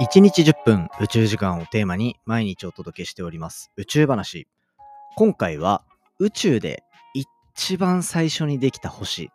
[0.00, 4.46] 1日10分宇宙時間をテーマに毎日お届けしております宇宙話。
[5.16, 5.84] 今回は
[6.18, 6.82] 宇宙で
[7.54, 9.30] 一番最初にできた星、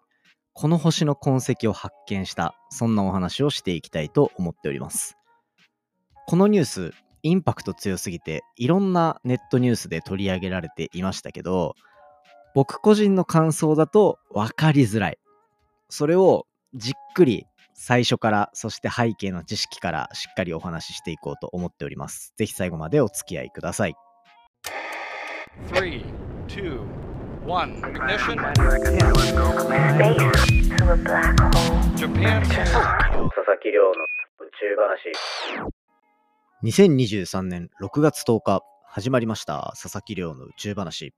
[0.53, 5.17] この星の痕跡を発見した、そんなお話をしていきたいと思っております。
[6.27, 6.93] このニュース、
[7.23, 11.75] インパクト強すぎて、いろんなネットニュースで取り上げられていましたけど、
[12.53, 15.17] 僕個人の感想だと分かりづらい。
[15.87, 17.45] それをじっくり
[17.81, 22.33] 最初から、そして背景の知識からしっかりお話ししていこうと思っております。
[22.35, 23.95] ぜひ最後までお付き合いください。
[25.71, 26.03] Three,
[26.49, 26.81] two,
[27.47, 27.81] one.
[27.81, 28.35] Ignition.
[28.35, 28.99] Space
[30.75, 31.79] to a black hole.
[31.95, 32.43] Japan.
[32.43, 32.83] 佐々
[33.63, 33.95] 木亮の宇
[34.59, 35.13] 宙話。
[36.63, 41.13] 2023年6月10日、始まりました佐々木亮の宇宙話。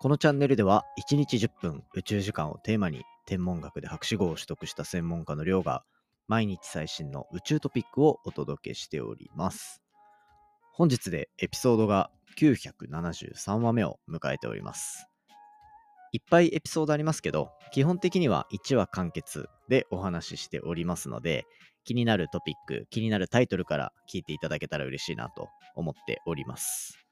[0.00, 5.82] このチャンネルでは1日10分宇宙時間をテーマに天文学で博士号を取得した専門家の亮が
[6.28, 9.82] 毎日最新の宇宙トピックをお届けしております。
[10.72, 15.06] 本日でエピソードが973話目を迎えております。
[16.12, 21.44] いっぱいエピソードありますけど、基本的には1話完結でお話ししておりますので、
[21.84, 27.06] 気になるトピック、気になるタイトルから聞いていただけたら嬉しいなと思っております。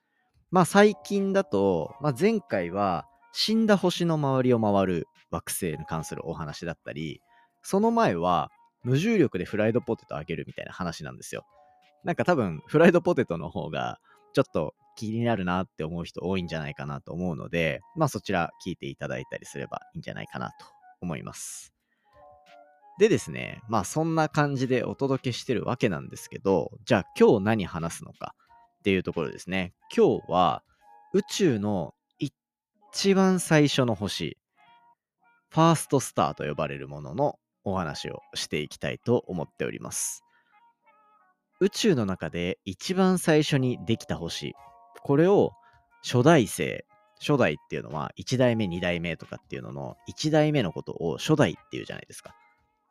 [0.51, 7.21] まあ最近だと、まあ、前回は死んだ星の周りを回る惑星に関するお話だったり、
[7.63, 8.51] その前は
[8.83, 11.45] 無重力でフライドポテトあげるみたいな話なんですよ。
[12.05, 13.99] なんか多分フライドポテトの方が
[14.35, 20.67] ちょっと気になるなって思う人多いんじゃないかなと思うので、まあそちら聞いていただいたりすればいいんじゃないかなと
[21.01, 21.73] 思います。
[22.99, 28.35] でですね、まあそんな感じでお届けしてるわけなんですけど、じゃあ今日何話すのか
[28.79, 29.73] っていうところですね。
[29.95, 30.63] 今日は
[31.13, 34.39] 宇宙の一番最初の星、
[35.55, 40.25] ファーストスターと呼ばれるもののお話をしていきたいと思っております。
[41.61, 44.55] 宇宙の中で一番最初にできた星、
[45.05, 45.53] これを
[46.03, 46.85] 初代星、
[47.21, 52.35] 初代っていうのは1代目、2代目とかっていうのの1代目のことを初代っていうじゃないですか。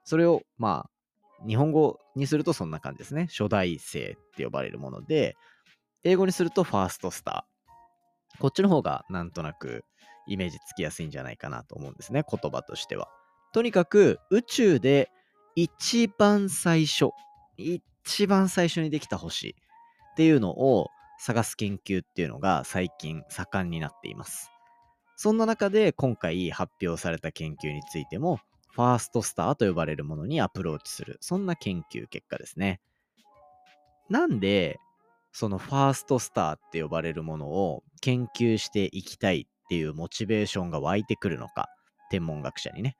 [0.05, 3.27] それをまあ日本語にするとそんな感じですね。
[3.29, 5.35] 初代星って呼ばれるもので、
[6.05, 8.39] 英語にするとファーストスター。
[8.39, 9.83] こっちの方がなんとなく
[10.27, 12.23] イメージつきやすいんじゃないかなと思うんですね。
[12.29, 13.09] 言葉としては。
[13.53, 15.11] とにかく宇宙で
[15.55, 17.09] 一番最初、
[17.57, 19.55] 一番最初にできた星
[20.13, 20.89] っていうのを
[21.19, 24.51] 探す研究っていうのが最近盛んになっています。
[25.15, 28.39] そんな中で今回発表された研究についても、
[28.71, 32.81] ファーストスターと呼ばれるものにアプローチする、そんな研究結果ですね。
[34.09, 34.79] なんで、
[35.31, 41.69] そのファーストスターって呼ばれるものを研究していきたいっていうモチベーションが湧いてくるのか、
[42.09, 42.95] 天文学者にね。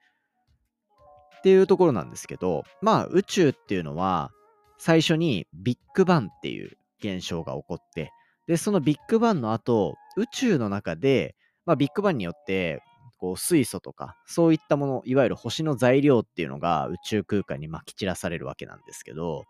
[1.38, 4.30] っていうところなんですけど、まあ宇宙っていうのは
[4.78, 8.12] 最初にビッグバンっていう現象が起こって、
[8.46, 11.34] で、そのビッグバンの後、宇宙の中で、
[11.66, 12.82] まあビッグバンによって、
[13.18, 19.44] こう水素とか、そういったもの、いわゆる星の材料っていうのが宇宙空間にまき散らされるわけなんですけど、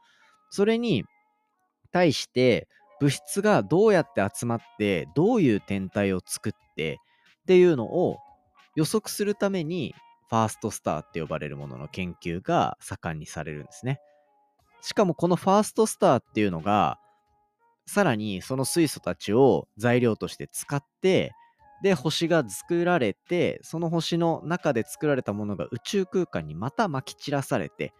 [0.50, 1.04] それに
[1.90, 2.68] 対して
[3.00, 7.00] 物質がどうやって集まって、どういう天体を作って
[7.42, 8.18] っていうのを
[8.76, 9.94] 予測するために、
[10.30, 14.00] ファーストスターって呼ばれるものの研究が盛んにされるんですね。
[14.80, 16.98] しかもこのファーストスターっていうのが、
[17.86, 21.32] さらにその水素たちを材料として使って、
[21.82, 27.92] で、星が作られて、その星の中で作られたものが宇宙空間にまた撒き散らされて、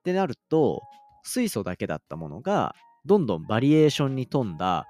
[0.00, 0.82] ってなると、
[1.22, 2.74] 水素だけだったものが、
[3.04, 4.86] どんどんバリエーションに富んだ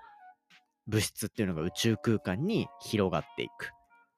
[0.87, 3.71] 物質っていうのが宇宙空間に広がっていく。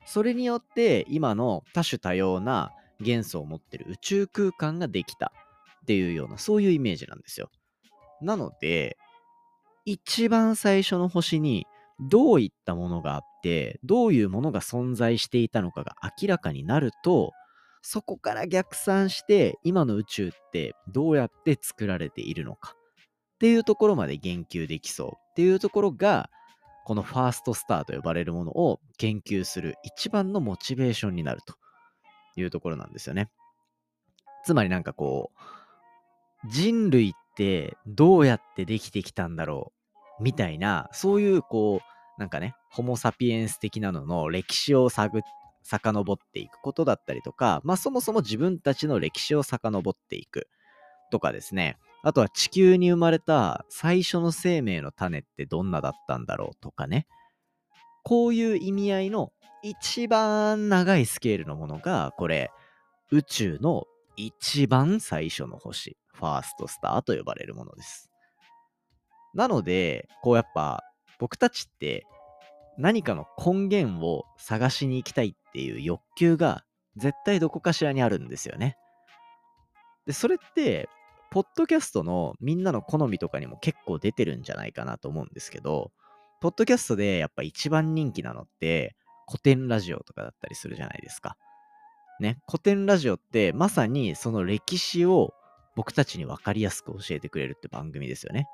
[0.06, 5.32] それによって、今の多種多様な元素を持ってる宇宙空間ができた
[5.82, 7.50] っていうような、そういうイメージなんですよ。
[8.20, 8.96] なので、
[9.84, 11.66] 一番最初の星に
[12.00, 17.32] どういったものがあって、どういうものが存在していたのかが明らかになると、
[17.82, 22.74] そこから逆算して、今の宇宙ってどうやって作られているのか
[23.44, 26.30] っていうところまで言及できそうっていうところが、
[26.86, 31.54] このファーストスターと呼ばれるものを研究する一番のモチベーションになると
[32.40, 33.28] いうところなんですよね。
[34.46, 35.30] つまりなんかこ
[36.42, 39.74] う、人類ってどうやってできてきたんだろ
[40.18, 41.82] うみたいな、そういうこ
[42.16, 45.20] う、なんかね、ホモ・サピエンス的なのの歴史を探
[45.64, 50.48] 遡っていくことだったりとか、まあそもそも自分たちの歴史を遡っていく
[51.10, 51.76] とかですね。
[52.06, 57.06] あとは地球に生まれた最初の生命の種ってどんなだったんだろうとかね。
[58.02, 62.50] こういう意味合いの一番長いスケールのものが、これ、
[63.10, 63.84] 宇宙の
[64.16, 68.10] 一番最初の星、ファーストスターと呼ばれるものです。
[69.32, 70.84] なので、こうやっぱ
[71.18, 72.04] 僕たちって
[72.76, 76.64] 何かの根源を探しに行きたいっていう欲求が
[76.96, 78.76] 絶対どこかしらにあるんですよね。
[80.06, 80.90] で、それって、
[81.34, 85.90] ポッドキャストのみんなの好みとかにも結構出てるんじゃないかなと思うんですけど、
[86.40, 88.94] ポッドキャストでやっぱ一番人気なのって
[89.26, 91.36] 古典ラジオとかだったりするじゃないですか。
[92.20, 95.34] ね、古典ラジオってまさにその歴史を
[95.74, 98.46] 僕たちに分かりやすく教えてくれるって番組ですよね。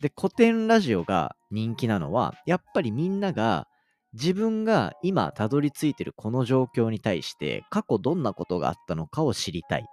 [0.00, 3.68] で、古典ラジオが人気なのは、やっぱりみんなが
[4.14, 9.86] 自分が今たどり着いてるこの状況に対して過去どんなことがあったのかを知りたい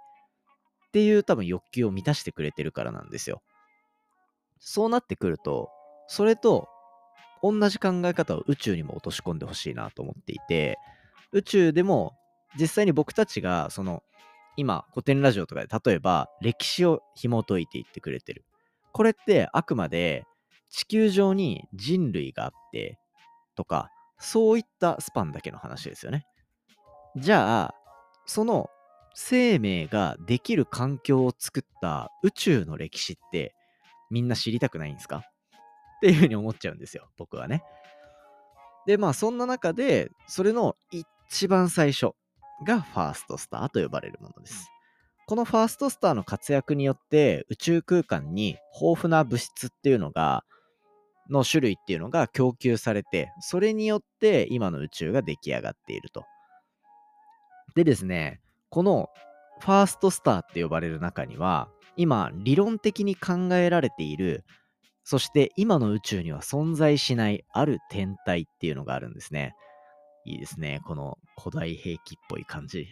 [0.92, 3.40] っていう多分欲求を満たしてくれてるからなんですよ。
[4.58, 5.70] そうなってくると、
[6.06, 6.68] それと
[7.42, 10.76] 同じ考え方を宇宙にも落とし込んでほしいなと思っていて、
[11.32, 12.12] 宇宙でも
[12.60, 14.02] 実際に僕たちがその
[14.58, 18.44] 今古典ラジオとかで例えば歴史を紐解いていってくれてる。
[18.92, 20.26] これってあくまで
[20.68, 22.98] 地球上に人類があって
[23.56, 26.26] とかそういったスパンだけの話ですよね。
[27.16, 27.74] じゃあ
[28.26, 28.68] その
[29.14, 33.54] 生命ができる環境を作った宇宙の歴史って
[34.10, 35.18] みんな知りたくないんですか？
[35.18, 37.62] っていうふうに思っちゃうんですよ僕はね。
[38.86, 42.10] でまあそんな中でそれの一番最初
[42.66, 44.68] がファーストスターと呼ばれるものです。
[45.26, 50.44] このファーストスターの活躍によって宇宙空間に豊富な物質っていうのが
[51.30, 56.24] の種類っていうのが供給されてそれによって今の宇宙が出来上がっていると。
[57.76, 58.41] でですね
[58.72, 59.10] この
[59.60, 64.44] ファーストスターって呼ばれる中には今理論的に考えられている
[65.04, 69.54] そして今の宇宙には存在しないある天体っていうのがあるんですね。
[70.24, 70.80] いいですね。
[70.84, 72.88] この古代兵器っぽい感じ。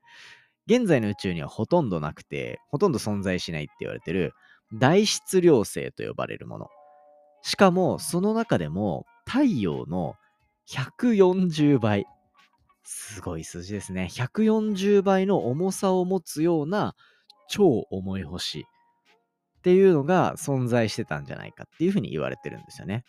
[0.66, 4.34] 現在の宇宙にはほとんどなくて、ほとんど存在しないって言われてる
[4.74, 6.68] 大質量星と呼ばれるもの。
[7.42, 10.14] しかも、その中でも太陽の
[10.68, 12.06] 140倍。
[12.90, 14.08] すごい数字ですね。
[14.10, 16.96] 140倍の重さを持つような
[17.46, 23.04] 超重い星っていうのが存在してたんじゃないかっていうふうに言われてるんですよね。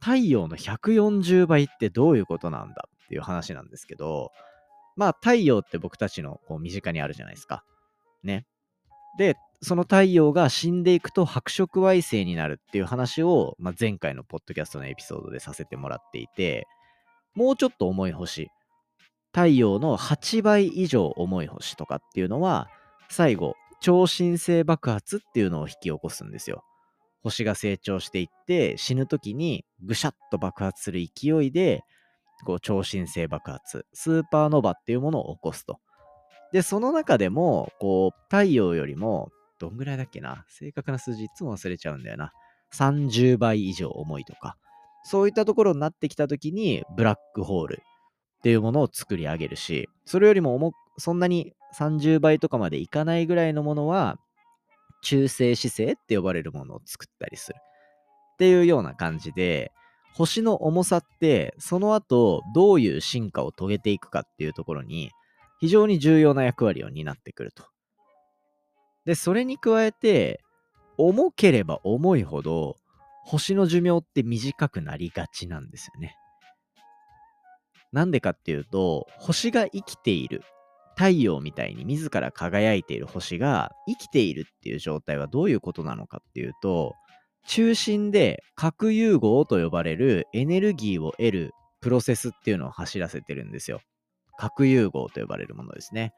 [0.00, 4.32] 太陽の140倍ってどういうことなんだっていう話なんですけど、
[4.96, 7.62] まあ太陽って僕たちのこう身近にあるじゃないですか。
[8.24, 8.46] ね。
[9.16, 16.66] で、その太陽が死んでいくと白色矮星になるっていう話を、まあ、前回のポッドキャストのエピソードでさせてもらっていて、
[17.34, 18.50] もうちょっと重い星、
[19.32, 22.68] 太陽の8倍以上重い星とかっていうのは、
[23.08, 26.64] 最後、超新星爆発っていうのを引き起こすんですよ。
[27.22, 31.84] 星が成長していって死ぬ時にぐしゃっと爆発する勢いで
[32.44, 35.78] こう超新星爆発スーパーノヴァっていうものを起こすと。
[36.52, 42.32] でその中でもこう太陽よりもどんぐらいだっけな正確な数字いつも忘れちゃうんだよな。
[42.74, 44.56] 30倍以上重いとか。
[45.04, 47.82] そういったところになってきた時にブラックホール。
[48.42, 54.18] っていうものを作り上げるしそれよりも重そんなに30倍とかまでいかないぐらいのものは
[55.04, 57.56] 中性子星って呼ばれるものを作ったりする
[58.34, 59.70] っていうような感じで
[60.14, 65.12] 星の重さってその後どういう進化を遂げていくかっていうところに
[65.60, 67.62] 非常に重要な役割を担ってくると。
[69.04, 70.40] でそれに加えて
[70.98, 72.76] 重ければ重いほど
[73.24, 76.16] 星の寿命って短くなりがちなんですよね。
[77.92, 80.42] なんでかっていうと星が生きている
[80.96, 86.94] 太陽みたいに自ら輝いている星が生きているっていう状態はどういうことなのかっていうと
[87.46, 93.80] 中心で核融合と呼ばれるエネルギーを得るプロセスっていうのを走らせてるんですよ。
[94.38, 96.12] 核融合と呼ばれるものですね。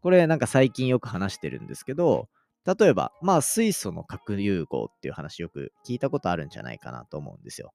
[0.00, 2.28] これなんか最近よく話してるんですけど
[2.64, 7.72] 例えばまあ水素の核融合っていう話よく聞いたことあるんじゃないかなと思うんですよ。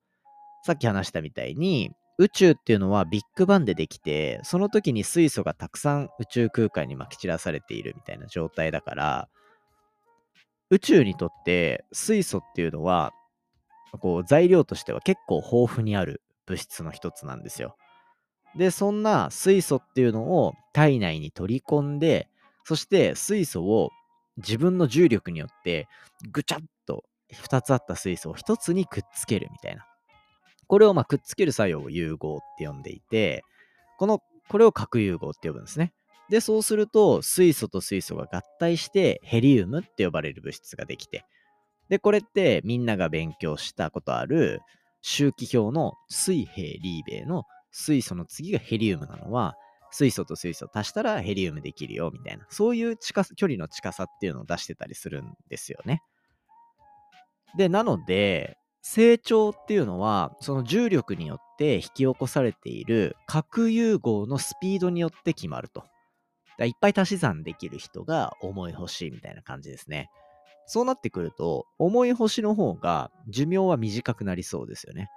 [0.63, 9.27] さっき話したみたいに宇宙っていうのはビッグバンでできてその時に水素がたくさん宇宙空間にまき散らされているみたいな状態だから
[10.69, 13.11] 宇宙にとって水素っていうのは
[13.99, 17.75] こう材料としては結構豊富にある物質の一つなんですよ。
[18.55, 22.27] でそんな水素っていうのを体内に取り込んで
[22.65, 23.89] そして水素を
[24.37, 25.87] 自分の重力によって
[26.31, 29.85] ぐちゃっと2つあった水素を1つにくっつけるみたいな
[30.71, 33.43] これをまあくっつける作用を融合って呼んでいて、
[33.97, 35.91] この、これを核融合って呼ぶんですね。
[36.29, 41.25] で、そうすると、水素と水素が合体してヘリウムって呼ばれる物質ができて、
[41.89, 44.61] で、これってみんなが勉強したことある
[45.01, 49.57] 周期表の水平リーベイの水素の次がヘリウムなのは、
[49.91, 56.01] 水素と水素足したらヘリウムできるよみたいな、そういう近距離の近さっていうのを出してたりするんですよね。
[57.57, 65.85] で、なので、成長っていうのは、その重力によって引き起こされている核融合のスピードによって決まると。
[66.59, 70.09] いっぱい足し算できる人が重い星みたいな感じですね。
[70.65, 75.09] そうなってくると、重い星の方が寿命は短くなりそうですよね。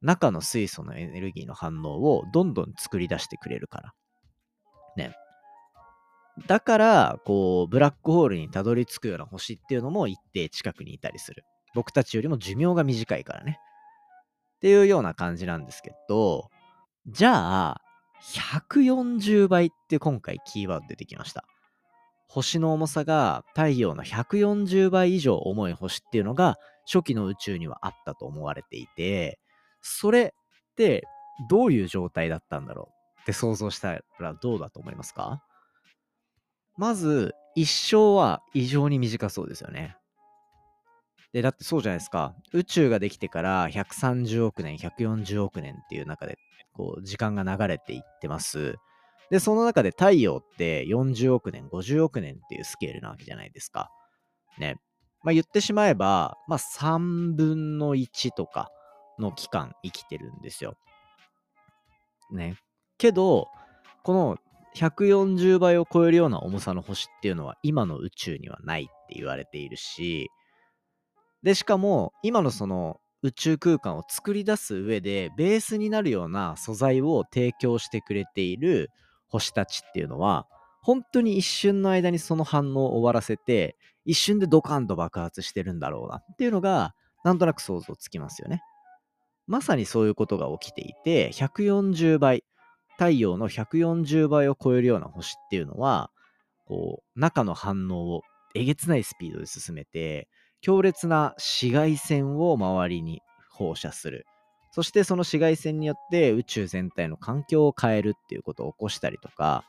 [0.00, 3.94] 中の水素のエネルギーの反応をどんどん作り出してくれるから。
[4.96, 5.14] ね。
[6.46, 11.44] だから、こう、ブラックホールにたどり着くような星っていうのも一定近くにいたりする。
[11.78, 13.60] 僕たちよりも寿命が短いからね。
[14.56, 16.50] っていうような感じなんですけど、
[17.06, 17.80] じゃあ、
[18.32, 21.44] 140倍って今回キーワード出てきました。
[22.26, 29.38] 星の重さが太陽の140倍以上重い星っていうのが初期の宇宙にはあったと思われていて、
[29.80, 31.04] それって
[31.48, 35.44] どういう状態だったんだろうって想像したらどうだと思いますか？
[36.76, 39.96] まず、一生は異常に短そうですよね。
[41.32, 42.34] で、だってそうじゃないですか。
[42.52, 46.38] 宇宙ができてから130億年、140億年っていう中で、
[46.72, 48.76] こう、時間が流れていってます。
[49.30, 53.90] で、その中で太陽って40億年、50億年っていうスケールなわけじゃないですか。
[54.58, 54.76] ね。
[55.22, 58.70] まあ言ってしまえば、まあ3分の1とか
[59.18, 60.76] の期間生きてるんですよ。
[62.30, 62.56] ね。
[62.96, 63.48] けど、
[64.02, 64.38] この
[64.76, 70.30] 140倍を超えるような重さの星っていうのは今の宇宙にはないって言われているし、
[71.42, 78.90] で、しかも今のその宇宙空間を作り出す上でベースになるような素材を提供してくれている
[79.28, 80.46] 星たちっていうのは
[80.82, 88.62] 本当に一瞬の間にその反応を終わらせて一瞬でドカンと爆発してるんだろうなっていうのがなんとなく想像つきますよね。
[89.46, 92.44] まさにそういうことが起きていて140倍
[92.92, 96.10] 太陽の140倍を超えるような星っていうのは
[96.66, 98.22] こう中の反応を
[98.54, 100.28] えげつないスピードで進めて
[100.60, 104.26] 強烈な紫外線を周りに放射する。
[104.70, 109.64] そしてその紫外線によって宇宙全体の環境を変えるっていうことを起こしたりとか、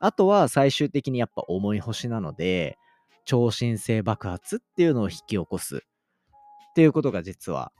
[0.00, 2.78] あとは最終的にやっぱ重い星なので、
[3.24, 7.72] 超新星爆発っていうのを引き起こすっていうことが実は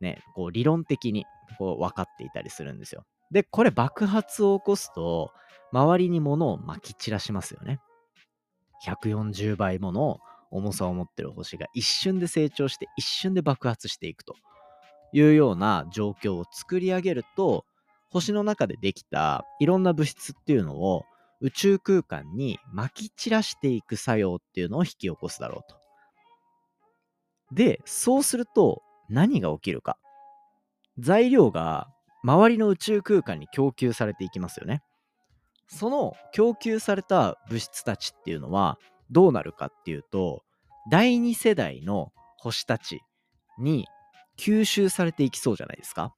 [0.00, 1.24] ね、こう理論的に
[1.58, 3.04] こう分かっていたりするんですよ。
[3.30, 5.32] で、これ爆発を起こすと、
[5.72, 7.80] 周りに物を撒き散らしますよね。
[8.86, 10.20] 140倍もの
[10.54, 14.36] 重さを持ってる星が一瞬で成長して一瞬で爆発していくと
[15.12, 17.64] いうような状況を作り上げると
[18.10, 21.04] 星の中でできたいろんな物質っていうのを
[21.40, 25.84] 宇宙空間に撒き散らしていく作用っていうのを引き起こすだろうと。
[27.52, 29.98] で、そうすると何が起きるか。
[30.98, 31.88] 材料が
[32.22, 34.82] 周りの宇宙空間に供給されていきますよね。
[35.66, 38.78] その供給された物質たちっていうのは
[39.10, 40.42] どうなるかっていうと、
[40.90, 43.00] 第2世代の星たち
[43.58, 43.86] に
[44.38, 46.14] 吸収されていきそうじゃないですか。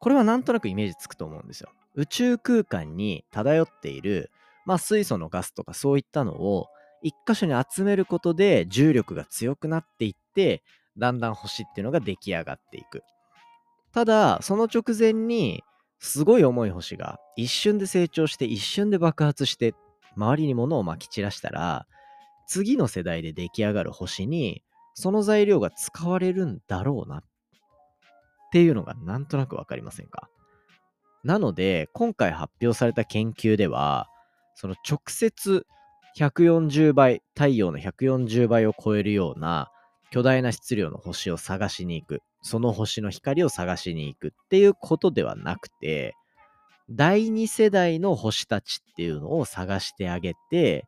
[0.00, 1.70] これはなんとなくイメージつくと思うんですよ。
[1.94, 4.30] 宇宙空間に漂っている、
[4.64, 6.66] まあ、水素のガスとかそういったのを
[7.02, 10.62] 一箇所に集めることで重力が強くなっていって
[10.98, 13.02] だんだん星っていうのが出来上がっていく。
[13.92, 15.62] ただその直前に
[15.98, 19.74] すごい重い星が一瞬で成長して一瞬で爆発して
[20.16, 21.86] 周りに物をまき散らしたら、
[22.46, 24.62] 次の世代で出来上がる星に、
[24.94, 27.24] その材料が使われるんだろうなっ
[28.52, 30.28] ていうのがなんとなくわかりませんか？
[31.24, 34.08] なので、今回発表された研究では、
[34.54, 35.66] その直接
[36.18, 39.70] 140倍、太陽の140倍を超えるような
[40.10, 42.20] 巨大な質量の星を探しに行く。
[42.42, 46.14] その星の光を探しに行くっていうことではなくて、
[46.90, 50.86] 第2世代の星たちっていうのを探してあげて、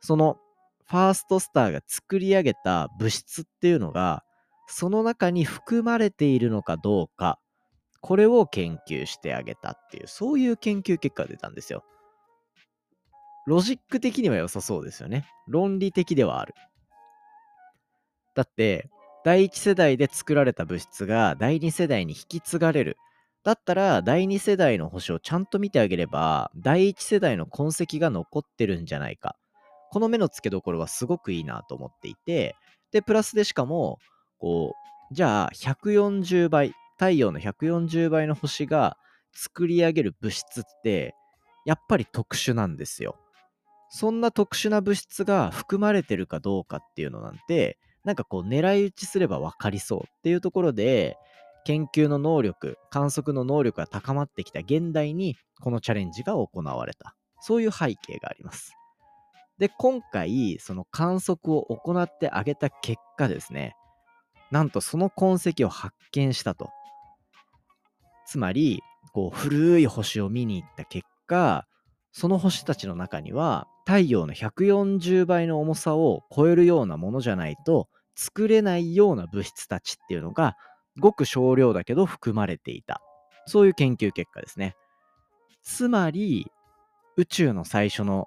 [0.00, 0.38] その
[0.86, 4.24] ファーストスターが作り上げた物質っていうのが、
[4.66, 7.38] その中に含まれているのかどうか、
[8.00, 11.84] これを研究してあげたっていう、そういう研究結果が出たんですよ。
[13.46, 15.26] ロジック的には良さそうですよね。
[15.46, 16.54] 論理的ではある。
[18.34, 18.90] だって、
[19.24, 22.98] 第1世代で作られた物質が第2世代に引き継がれる。
[23.44, 29.36] だったら、第2世代の星をちゃんと見てあげれば、第1世代の痕跡が残ってるんじゃないか。
[29.90, 32.56] この目の付けどころはすごくいいなと思っていて、
[32.92, 33.98] で、プラスでしかも、
[34.38, 34.74] こ
[35.10, 38.96] う、じゃあ、140倍、太陽の140倍の星が
[39.32, 41.14] 作り上げる物質って、
[41.64, 43.16] やっぱり特殊なんですよ。
[43.90, 51.16] そんな特殊な物質が含まれてるかどうかっていうのなんて、なんかこう狙い撃ちすれば分かりそうっていうところで、
[51.68, 57.14] 研究の能力、観測の能力が高まってきた現代に、このチャレンジが行われた。
[57.40, 58.72] そういう背景があります。
[59.58, 63.74] で、今回、その観測を行ってあげた結果ですね、
[64.50, 66.70] なんとその痕跡を発見したと。
[68.26, 68.80] つまり、
[69.12, 71.66] こう古い星を見に行った結果、
[72.12, 80.56] その星たちの中には太陽の140倍の重さを超えるようなものじゃないと作れないような物質たちっていうのが
[80.98, 83.00] ごく少量だけど含まれていた。
[83.46, 84.76] そういう研究結果ですね。
[85.62, 86.50] つまり、
[87.16, 88.26] 宇宙の最初の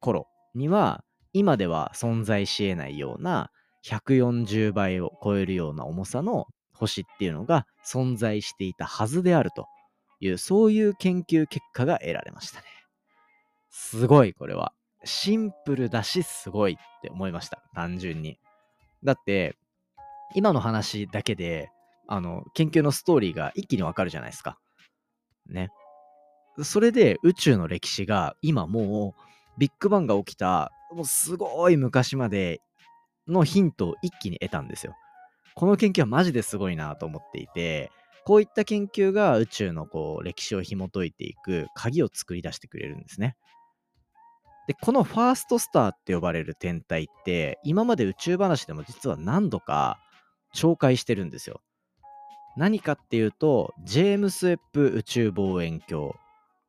[0.00, 3.50] 頃には、今では存在し得ないような
[3.84, 9.66] 140倍を超えるような重さの星っていうのが存在していたはずであると
[10.20, 12.66] いう、そういう研究結果が得られましたね。
[13.70, 14.72] すごい、これは。
[15.04, 17.62] シンプルだし、すごいって思いました。
[17.74, 18.38] 単純に。
[19.04, 19.56] だって、
[20.34, 21.70] 今の話だけで、
[22.06, 24.58] あの、研究のストーリーが一気にわかるじゃないですか。
[25.48, 25.68] ね。
[26.62, 32.60] それで宇宙の歴史が今もうビッグバンが起きたもうすごい昔まで
[33.28, 34.94] のヒントを一気に得たんですよ。
[35.54, 37.90] この研究はマジですごいなと思っていて、
[38.24, 43.36] こういった研究が宇宙のこう歴史を紐解いていく鍵を作り出してくれるんですね。
[44.66, 49.98] で、このファーストスターって呼ばれる天体って、今まで宇宙話でも実は何度か
[50.54, 51.60] 紹介してるんですよ。
[52.56, 56.12] 何かっていうと、ジェームス・ウェップ宇宙望遠鏡。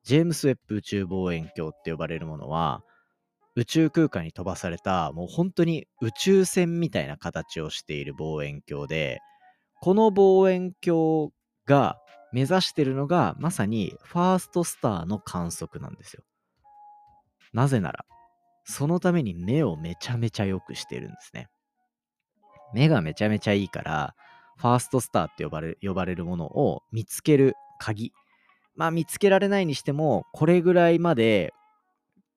[0.03, 2.83] ジェームス・ウェップ宇宙望遠鏡って呼ばれるものは、
[3.55, 9.19] 宇宙空間に飛ばされた、もう本当に宇宙船みたいな形をしている望遠鏡で、
[9.81, 11.31] この望遠鏡
[11.65, 11.97] が
[12.31, 16.23] 目指してるのが、まさにファーストスターの観測なんですよ。
[17.53, 18.05] なぜなら、
[18.63, 21.49] そのために目をめちゃめちゃ良くしてるんですね。
[22.73, 24.15] 目がめちゃめちゃいいから、
[24.57, 28.11] ファーストスターって呼ばれ呼ばれるものを見つける鍵。
[28.75, 31.53] まあ見つけられないにしても、これぐらいまで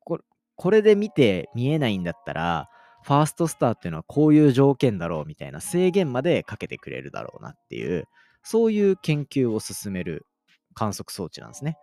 [0.04, 0.20] こ、
[0.56, 2.68] これで見て見えないんだったら、
[3.02, 8.06] ファーストスターっていうのはこういう条件だろうみたいな制限までかけてくれるだろうなっていう、
[8.44, 10.26] そういう研究を進める
[10.74, 11.76] 観測装置なんですね。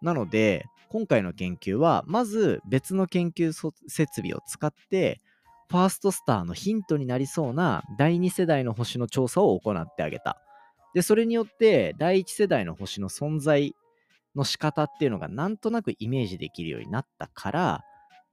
[0.00, 3.52] なので、今回の研究は、まず別の研究
[3.88, 5.20] 設備を使って、
[5.68, 10.40] ファーストスターのヒントになりそうな第2世代の星の調査を行ってあげた。
[10.94, 13.74] で、それによって第1世代の星の存在
[14.36, 17.84] の仕方っていうのがなんとなくイメージできるようになったから、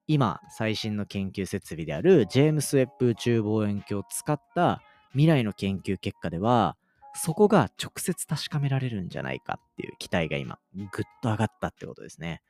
[0.07, 6.75] 今、最新の研究設備であるジェームス・ウェッブ宇宙望遠鏡を使った未来の研究結果では、
[7.13, 10.87] そこが直接確かめられるんじゃないかっていう期待が今、ぐっ
[11.21, 12.41] と上がったってことですね。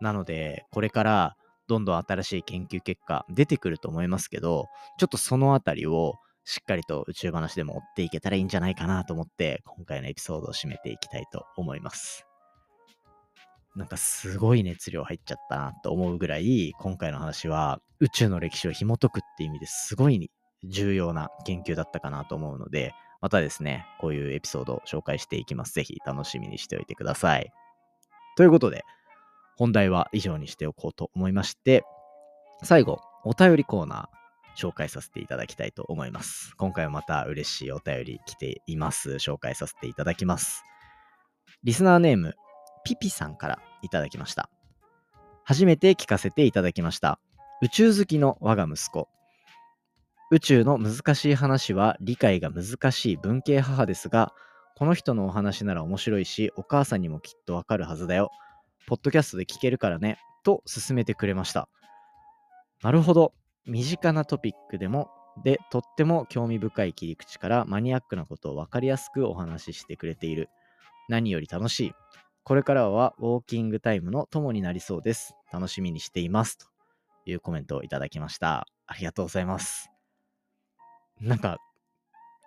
[0.00, 1.36] なので、これから
[1.68, 4.66] どんどん新しい研究結果出てくると思いますけど、
[4.98, 12.26] ちょっとそのあたりをしっかりと宇宙話でも追っていけたらいいんじゃないかなと思って、今回のエピソードを締めていきたいと思います。
[13.74, 20.30] なんかすごい熱量入っちゃったなと思うぐらい、今回の話は宇宙の歴史を紐解くって意味ですごい
[20.64, 25.74] 重要な研究だったかなと思うので、またですね、こういうエピソードを紹介していきます。
[25.74, 27.50] ぜひ楽しみにしておいてください。
[28.36, 28.84] ということで、
[29.56, 31.82] 本題は以上にしておこうと思いまして、
[32.62, 34.16] 最後、お便りコーナー
[34.56, 36.54] 紹介させていただきたいと思います。
[36.56, 39.12] 今回はまた嬉しいお便り来ています。
[39.14, 40.64] 紹介させていただきます。
[41.64, 42.34] リスナーネーム、
[42.84, 44.48] ピピさんからいただきました。
[45.44, 47.18] 初めて聞かせていただきました。
[47.62, 49.08] 宇宙好きの我が息子。
[50.30, 54.32] 宇宙の難しい話は理解が難しい文系母ですが、
[54.76, 58.30] この人のお話なら面白いし、お母さんにもきっとわかるはずだよ。
[58.86, 60.18] ポッドキャストで聞けるからね。
[60.44, 61.68] と勧めてくれました。
[62.82, 63.32] なるほど。
[63.66, 65.10] 身近なトピックでも、
[65.42, 70.48] で、とっても興味深い切り口からマニアックなことを分かりやすくお話ししてくれている。
[71.08, 71.92] 何より楽しい。
[72.44, 75.34] これからはウォーキングタイムの友になりそうです。
[75.52, 76.58] 楽しみにしています。
[76.58, 76.66] と
[77.26, 78.68] いうコメントをいただきました。
[78.86, 79.90] ありがとうございます。
[81.20, 81.58] なんか、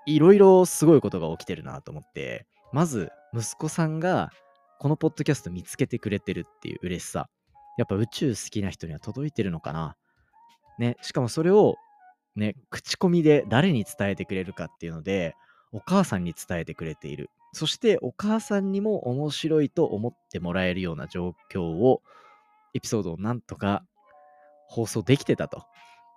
[0.05, 4.31] いろいろすごいことが起きてるなと思って、まず、息子さんが、
[4.79, 7.29] このポッドキャスト見つけてくれてるっていう嬉しさ。
[7.77, 9.97] やっぱ宇宙好きな人には届いてるのかな。
[10.77, 11.75] ね、しかもそれを、
[12.37, 15.35] ね、口コミで誰に伝えてくれるかっていうので、
[15.73, 17.29] お母さんに伝えてくれている。
[17.51, 22.01] そしてお母さんにも面白いと思ってもらえるような状況を、
[22.73, 23.83] エピソードをなんとか
[24.67, 25.65] 放送できてたと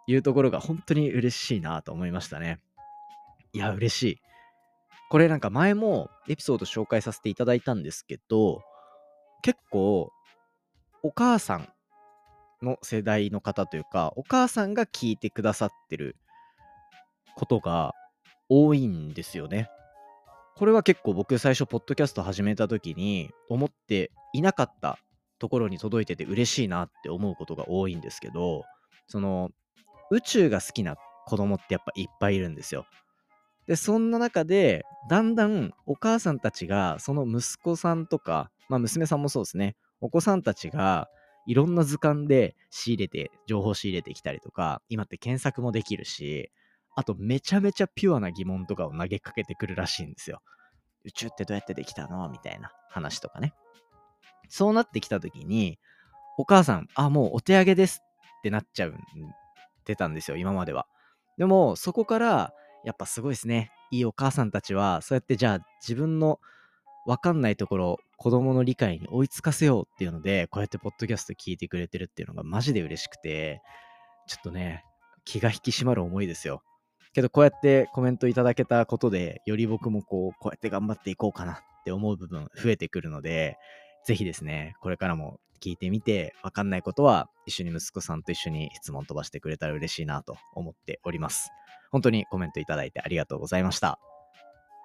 [0.07, 2.61] いうところが本当に嬉しいなと思いましたね。
[3.53, 4.19] いや、嬉しい。
[5.13, 8.63] これなんか前もエピソード紹介させていただいたんですけど、
[9.43, 10.11] 結構
[11.03, 11.69] お母さん
[12.63, 16.17] の世代の方というか、お母さんが聞いてくださってる
[17.37, 17.93] ことが
[18.49, 19.69] 多いんですよね。
[20.57, 24.99] これは結構僕最初ポッドキャスト始めた時に思っていなかった
[25.39, 28.65] ところに届いてて嬉しいなって思うことが多いんですけど、
[29.09, 29.51] その
[30.11, 30.97] 宇宙が好きな
[31.27, 32.87] 子供ってやっぱいっぱいいるんですよ。
[33.67, 41.09] で、そんな中で、だんだんお母さんたちが、その息子さんとか、まあ娘さんもそうですね、お子さんたちが
[41.47, 46.51] いろんな図鑑で仕入れて、情報仕入れてきたりとか、今って検索もできるし、
[46.95, 50.43] あとめちゃめちゃピュアな疑問とかを投げかけてくるらしいんですよ。
[51.05, 52.29] 宇宙ってどうやってできたの？
[52.29, 53.55] みたいな話とかね。
[54.49, 55.79] そうなってきた時に、
[56.37, 58.03] お母さん、あ、もうお手上げです
[58.39, 58.95] ってなっちゃうっ
[59.85, 60.87] てたんですよ、今までは。
[61.39, 62.53] でも、そこから、
[62.85, 63.71] やっぱすごいですね。
[63.91, 66.41] いいお母さんたちは、そうやってじゃあ自分の
[67.07, 73.61] 分かんないところ、子供の理解に追いつかせようっていうので、こうやってポッドキャスト聞いてくれてるっていうのがマジで嬉しくて、
[74.29, 74.85] ちょっとね、
[75.25, 76.63] 気が引き締まる思いですよ。
[77.15, 83.59] けどこうやってコメントいただけたことで、より僕もこう、こうやって頑張っていこうかなって思う部分増えてくるので、
[84.07, 91.51] ぜひですね、これからも聞いてみて、わかんないことは一緒に息子さんと一緒に質問飛ばしてくれたら嬉しいなと思っております。
[91.91, 93.99] 本当にコメントいただいてありがとうございました。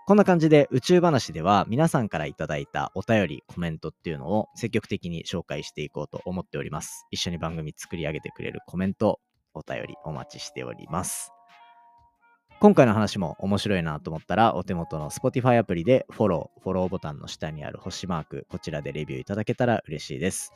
[0.05, 7.05] こんな感じで宇宙話では皆さんからいただいたお便り、コメントっていうのを積極的に紹介していこうと思っております。
[7.11, 9.19] 一緒に番組作り上げてくれるコメント、
[9.53, 11.36] お便りお待ちしております。
[12.59, 20.53] 今回の話も面白いなと思ったら、お手元の Spotify アプリでフォロー、フォローボタンの下にある星マーク、こちらでレビューいただけたら嬉しいです。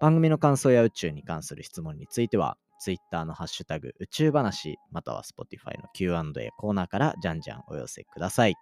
[0.00, 8.54] 番組の感想や宇宙に関する質問については、Twitter のハッシュタグ宇宙話、または Spotify の Q&A コーナーからじゃんじゃんお寄せください。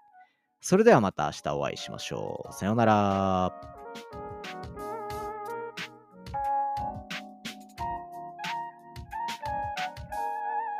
[0.62, 2.52] それではまた明日お会いしましょう。
[2.54, 4.27] さようなら。